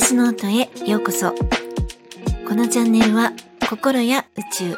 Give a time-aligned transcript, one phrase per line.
[0.00, 1.32] スノートへようこそ。
[2.46, 3.32] このチャンネルは
[3.68, 4.76] 心や宇宙、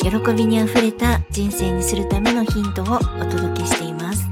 [0.00, 4.28] 喜びにあふれた人生にするためのヒントをお届けしています。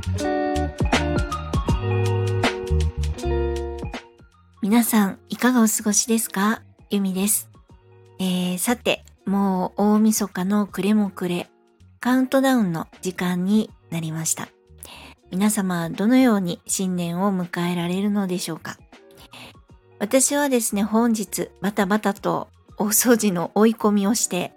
[4.62, 6.62] 皆さん、いかがお過ごしですか？
[6.90, 7.48] ゆみです。
[8.18, 11.48] えー、さて、もう大晦日の暮れも暮れ、
[12.00, 14.48] カウントダウンの時間になりました。
[15.30, 18.78] 皆様、どのように新年を迎えられるのでしょうか？
[20.00, 24.54] 私はですね、本日バタバタと大掃除の追い込みをして、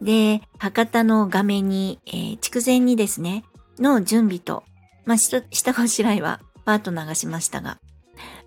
[0.00, 3.44] で、博多の画面に、えー、筑前にですね、
[3.80, 4.62] の準備と、
[5.04, 7.78] まあ、下ごしらえはパートナーがしましたが、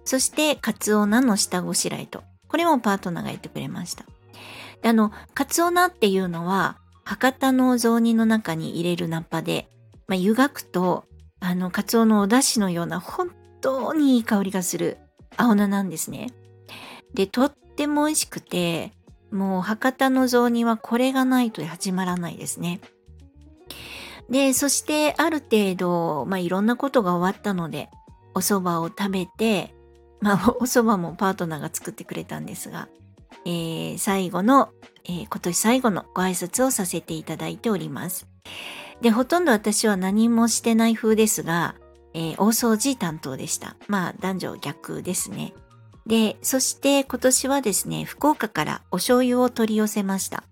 [0.05, 4.05] そして、カツオナの下ごしらえと、これもパートナーがやってくれました。
[4.81, 9.67] であの、カツオナっていうのは、博多の雑煮の中に入れるナッパで、
[10.07, 11.03] まあ、湯がくと、
[11.41, 14.99] あの、カツオのお出汁のような本当にいい香りがする
[15.37, 16.31] 青菜なんですね。
[17.13, 18.91] で、とっても美味しくて、
[19.31, 22.81] もう博多の雑煮はこれがないと始まらないですね。
[24.29, 27.89] で、そしてある程度、まあ、いろんなことが終わったので、
[28.35, 29.73] お蕎麦を食べて、
[30.21, 32.89] まあ、 お蕎麦もパートナーが作ってくれたんですが、
[33.45, 34.69] えー、最後の、
[35.05, 38.27] えー、今年最後のご挨拶をさせていただいております。
[39.01, 41.75] で、ほとんど私は何もしてない風ですが、
[42.13, 43.75] えー、大掃除担当でした。
[43.87, 45.53] まあ、男女逆ですね。
[46.05, 50.43] で、そして今年はですね、福岡からお醤油を取り寄せました。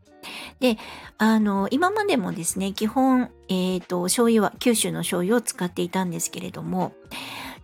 [0.60, 0.78] で、
[1.18, 6.94] あの、今までもですね、基本、えっ、ー、と、醤油は九州の醤油を使っていたんですけれども、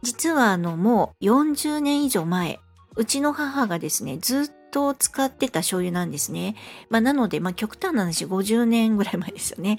[0.01, 2.59] 実はあの、もう40年以上前、
[2.95, 6.55] うちの母がですね、ずっと使ってた醤油なんですね。
[6.89, 9.77] まあ、なので、まあ、極端な話、50年ぐらい前ですよね。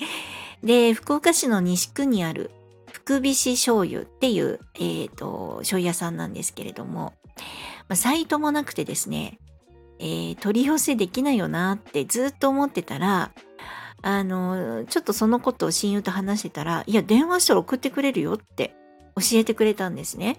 [0.62, 2.50] で、福岡市の西区にある
[3.05, 7.12] 福菱醤油っていう、えっ、ー、と、醤油屋さんなんですけれども、
[7.88, 9.38] まあ、サイトもなくてですね、
[9.98, 13.31] えー、取り寄せできないよなってずっと思ってたら、
[14.00, 18.75] あの、ちょっとそのことを親友と話してたら、いや、電話したら送ってくれるよって
[19.16, 20.38] 教えてくれたんですね。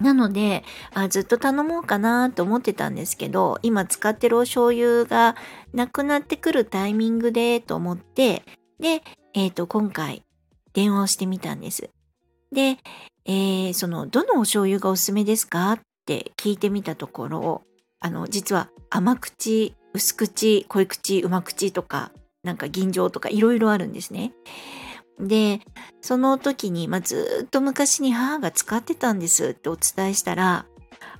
[0.00, 0.62] なので
[0.94, 5.34] あ、ずっと頼もうかなと思ってたんですけど、今使ってるお醤油が
[5.72, 8.44] なくなってくるタイミングでと思って、
[8.78, 9.02] で、
[9.34, 10.24] えっ、ー、と、今回
[10.72, 11.90] 電話をしてみたんです。
[12.52, 12.78] で、
[13.24, 17.62] えー、その、どのお醤油がおすすめですかって聞いてみたところ、
[18.00, 22.12] あの、実は甘口、薄口、濃い口、うま口とか、
[22.42, 24.32] なんか吟醸とかいろいろあるんですね。
[25.20, 25.60] で、
[26.00, 30.66] その時に、まあ、ずっと昔に母が使ってたんですってお伝えしたら、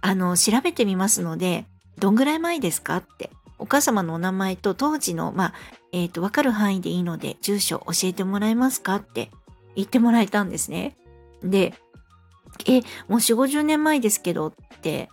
[0.00, 1.66] あの、調べてみますので、
[1.98, 5.54] どんぐらい前ですかって、お母様のお名前と当時の、まあ、
[5.92, 9.30] えっ、ー、と、わかる範囲でいいので、住所教えてもらえますかって
[9.74, 10.96] 言ってもらえたんですね。
[11.42, 11.74] で、
[12.66, 15.08] え、もう4、50年前ですけどって、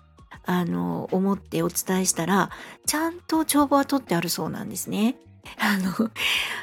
[0.45, 2.49] あの、思ってお伝えしたら、
[2.85, 5.15] ちゃんと帳簿は取ってあるそうなんですね。
[5.59, 6.11] あの、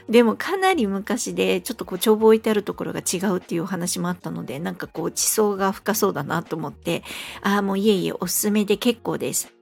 [0.09, 7.03] でもかなり昔で、ちょっとこう帳簿置いてあるところが違うっていうお話もあったので、なんかこう地層が深そうだなと思って、
[7.43, 9.53] ああ、もういえいえ、おすすめで結構です。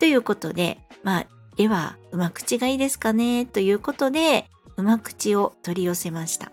[0.00, 1.26] ということで、まあ、
[1.58, 3.44] では、うま口がいいですかね？
[3.44, 6.52] ということで、うま口を取り寄せました。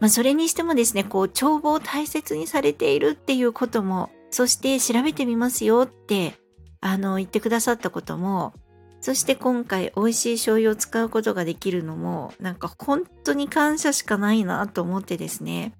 [0.00, 6.34] まあ、それにしてもですね、こう、帳簿を大切にされているっていうことも、そして調べてみますよって、
[6.80, 8.52] あの、言ってくださったことも、
[9.00, 15.72] そして今回美味しい醤油を使うことができるのも、なんか本当に感謝しかないなと思ってですね。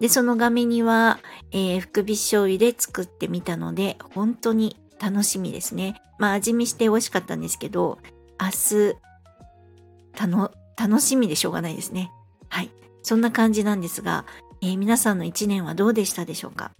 [0.00, 1.20] で、その画面には、
[1.50, 6.00] えー、福引醤油で作ってみたので、本当に楽しみですね。
[6.18, 7.98] まあ味見して美味しかったんですけど、
[8.40, 8.94] 明日、
[10.14, 12.12] たの、楽しみでしょうがないですね。
[12.48, 12.70] はい。
[13.02, 14.24] そんな感じなんですが、
[14.60, 16.70] えー、皆さんの一年はどうでしたでしょうか？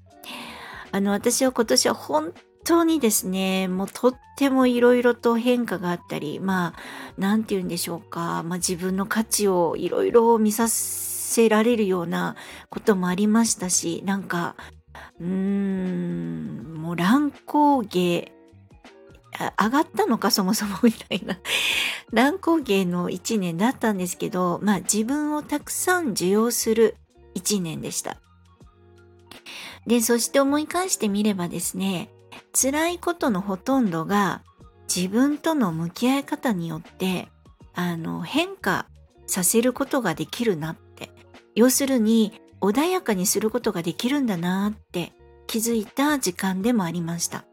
[0.92, 2.32] あの、私は今年は本
[2.64, 12.36] 当にですね、もうとってもいろいろと変化があったり、まあ、なんて言うんでしょうか、まあ自分の価値をいろいろ見させられるような
[12.70, 14.54] こともありましたし、なんか、
[15.20, 18.32] うーん、もう乱高下、
[19.58, 21.38] 上がったのかそもそもみたいな
[22.12, 26.96] 乱高下の一年だったんですけど、まあ自分をたくさん受容する
[27.34, 28.18] 一年でした。
[29.86, 32.10] で、そして思い返してみればですね、
[32.52, 34.42] 辛いことのほとんどが
[34.94, 37.28] 自分との向き合い方によって
[37.74, 38.86] あの変化
[39.26, 41.10] させることができるなって
[41.54, 45.12] 要するに穏やかにすることができるんだなって
[45.46, 47.44] 気づいた時間でもありました。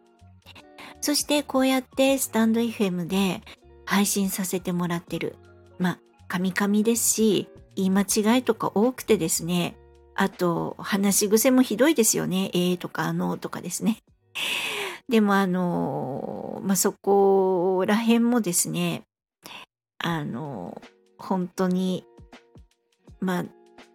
[1.01, 3.41] そしてこうやってスタンド FM で
[3.85, 5.35] 配信させてもらってる。
[5.79, 9.75] まあカミカミですし言い間違いとか多くてですね。
[10.15, 12.51] あと話し癖もひどいですよね。
[12.53, 13.97] えーとかあのとかですね。
[15.09, 19.03] でもあの、まあ、そこら辺もですね、
[19.97, 20.81] あの、
[21.17, 22.05] 本当に、
[23.19, 23.45] まあ、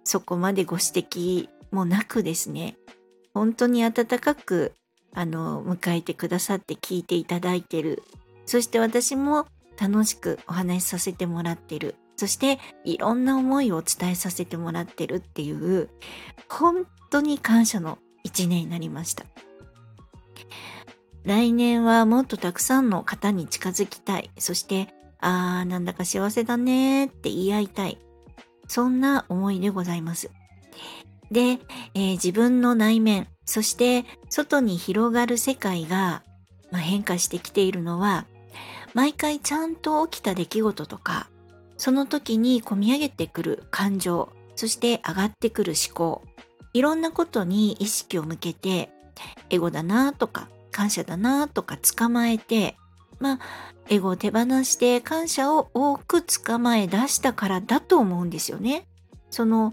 [0.04, 2.76] そこまでご指摘もなくですね、
[3.32, 4.72] 本当に温かく、
[5.12, 8.02] あの、迎えてくださって聞いていただいてる。
[8.46, 9.46] そして私も
[9.80, 11.96] 楽しくお話しさせてもらってる。
[12.16, 15.88] そしていろんな思いをお伝えさせてもらってるっていう、
[16.48, 19.24] 本当に感謝の一年になりました。
[21.24, 24.30] 来年はもっとたくさんの方に近づきたい。
[24.38, 24.88] そして、
[25.20, 27.98] あー、なんだか幸せだねって言い合いたい。
[28.68, 30.30] そんな思いでございます。
[31.30, 31.58] で、
[31.94, 36.22] えー、自分の内面、そして外に広がる世界が、
[36.70, 38.26] まあ、変化してきているのは、
[38.94, 41.28] 毎回ちゃんと起きた出来事とか、
[41.76, 46.22] その時に込み上げてくる感情、そして上がってくる思考、
[46.72, 48.90] いろんなことに意識を向けて、
[49.50, 52.76] エゴだなとか、感謝だなとか捕まえて、
[53.24, 53.38] まあ、
[53.88, 58.86] エゴを手放して感謝を多く捕まえ出したからだと思うんですよね。
[59.30, 59.72] その、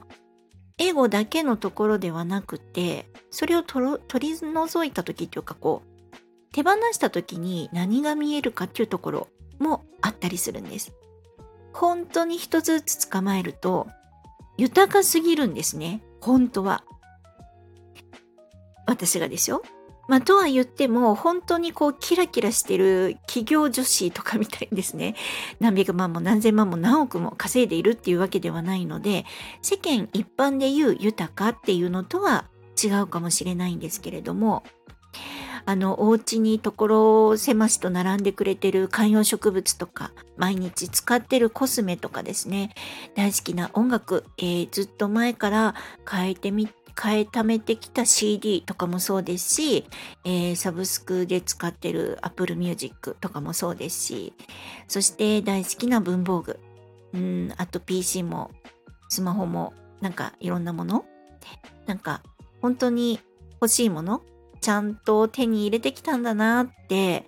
[0.77, 9.27] エゴだけのところではなくて、それを取り除いた時っていうかこう、手放した時に何が見えるかっていうところ
[9.59, 10.94] もあったりするんです。
[11.74, 13.88] 本当に一つずつ捕まえると
[14.57, 16.01] 豊かすぎるんですね。
[16.21, 16.86] 本当は。
[18.88, 19.62] 私がですよ。
[20.07, 25.15] まあ、とは言っても、本当にこう、キラキラしてる企業女子とかみたいにですね、
[25.59, 29.25] 何百万も何千万も何億も稼いでいるっていうわけではないので、
[29.62, 32.45] 世間一般で言う豊かっていうのとは
[32.81, 34.63] 違うかもしれないんですけれども、
[35.65, 42.74] あの、お家に所狭しと並んでくれてる観葉植物とか、毎日使ってるコスメとかですね、
[43.15, 45.75] 大好きな音楽、えー、ずっと前から
[46.09, 49.86] 変えてみて、変えためてきた CD とかもそうですし、
[50.24, 54.34] えー、サブスクで使ってる Apple Music とかもそうですし、
[54.88, 56.60] そして大好きな文房具、
[57.14, 58.52] うん、あと PC も
[59.10, 61.06] スマホもなんかいろんなもの
[61.86, 62.22] なんか
[62.62, 63.20] 本当に
[63.62, 64.22] 欲しいもの
[64.62, 67.26] ちゃんと手に入れてきたんだなって、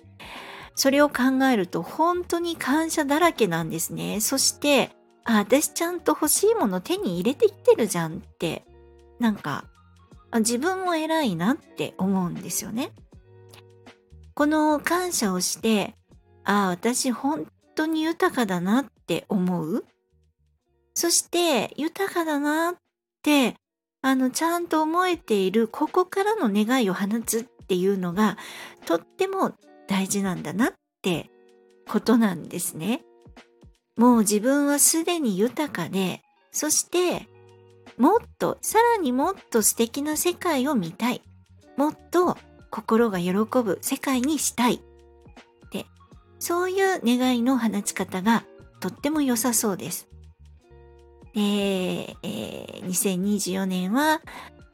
[0.76, 4.22] それを考えると本当に感謝だらけなんですね。
[4.22, 4.92] そして、
[5.26, 8.66] あ、私ちゃんと欲しいもの手に入れてきてるじゃんって、
[9.24, 9.64] なんか、
[10.34, 12.92] 自分も偉いなって思うんですよね。
[14.34, 15.96] この感謝をして、
[16.44, 19.86] ああ、私本当に豊かだなって思う。
[20.94, 22.76] そして、豊かだなっ
[23.22, 23.56] て
[24.02, 28.38] あの、ちゃんと思えている、ここからの願いを放つっていうのが、
[28.86, 29.54] とっても
[29.88, 31.30] 大事なんだなって
[31.88, 33.06] ことなんですね。
[33.96, 36.22] もう自分はすでに豊かで、
[36.52, 37.30] そして、
[37.98, 41.22] もっと、さらにもっと素敵な世界を見たい。
[41.78, 42.38] もっと
[42.70, 44.82] 心が喜ぶ世界にしたい。
[45.72, 45.86] で、
[46.40, 48.44] そういう願いの放ち方が
[48.80, 50.08] とっても良さそうです。
[51.36, 54.22] えーえー、2024年は、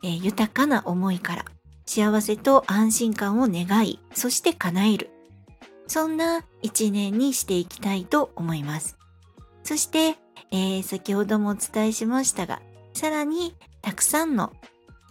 [0.04, 1.46] えー、豊かな思いから
[1.86, 5.10] 幸せと安心感を願い、そして叶える。
[5.88, 8.98] そんな一年にしていきたいと思います。
[9.64, 10.18] そして、
[10.52, 12.62] えー、先ほどもお伝えしましたが、
[13.00, 14.52] さらにたくさんの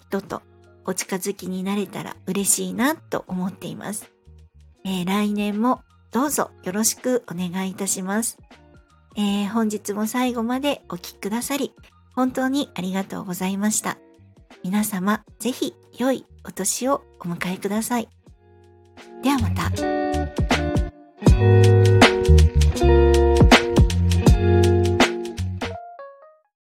[0.08, 0.42] 人と
[0.84, 4.10] お近づきになれたら嬉しいなと思っています。
[4.84, 5.80] えー、来年も
[6.12, 8.36] どうぞよろしくお願いいたします。
[9.16, 11.72] えー、本日も最後までお聴きくださり、
[12.14, 13.96] 本当にありがとうございました。
[14.62, 18.08] 皆様、ぜひ良いお年をお迎えください。
[19.22, 19.70] ではまた。